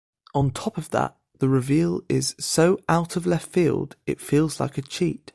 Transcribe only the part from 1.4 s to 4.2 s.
reveal is so out-of-left-field, it